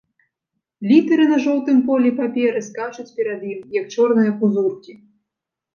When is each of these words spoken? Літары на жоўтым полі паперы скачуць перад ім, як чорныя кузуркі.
Літары 0.91 1.25
на 1.33 1.37
жоўтым 1.45 1.77
полі 1.89 2.13
паперы 2.23 2.59
скачуць 2.69 3.09
перад 3.21 3.41
ім, 3.53 3.59
як 3.81 3.85
чорныя 3.99 4.31
кузуркі. 4.43 4.93